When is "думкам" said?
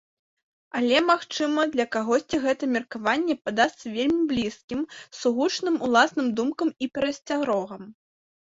6.41-6.73